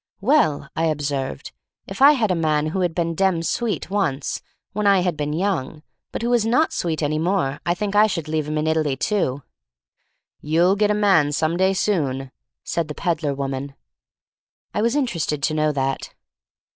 "Well," 0.19 0.67
I 0.75 0.85
observed, 0.85 1.51
"if 1.85 2.01
I 2.01 2.13
had 2.13 2.31
a 2.31 2.33
man 2.35 2.65
who 2.69 2.79
had 2.79 2.95
been 2.95 3.13
dem 3.13 3.43
sweet 3.43 3.91
once, 3.91 4.41
when 4.73 4.87
I 4.87 5.01
had 5.01 5.15
been 5.15 5.31
young, 5.31 5.83
but 6.11 6.23
who 6.23 6.31
was 6.31 6.43
not 6.43 6.73
sweet 6.73 7.03
any 7.03 7.19
more, 7.19 7.59
I 7.67 7.75
think 7.75 7.95
I 7.95 8.07
should 8.07 8.27
leave 8.27 8.47
him 8.47 8.57
in 8.57 8.65
Italy, 8.65 8.97
too."• 8.97 9.43
"You'll 10.41 10.75
git 10.75 10.89
a 10.89 10.95
man 10.95 11.33
some 11.33 11.55
day 11.55 11.73
soon," 11.73 12.31
said 12.63 12.87
the 12.87 12.95
peddler 12.95 13.35
woman. 13.35 13.75
I 14.73 14.81
was 14.81 14.95
interested 14.95 15.43
to 15.43 15.53
know 15.53 15.71
that. 15.71 16.15